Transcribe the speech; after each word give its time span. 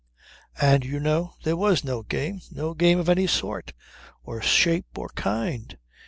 And, 0.59 0.83
you 0.83 0.99
know, 0.99 1.35
there 1.43 1.55
was 1.55 1.83
no 1.83 2.01
game, 2.01 2.41
no 2.51 2.73
game 2.73 2.99
of 2.99 3.07
any 3.07 3.27
sort, 3.27 3.71
or 4.23 4.41
shape 4.41 4.97
or 4.97 5.09
kind. 5.09 5.77